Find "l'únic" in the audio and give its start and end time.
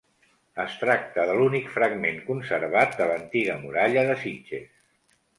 1.39-1.67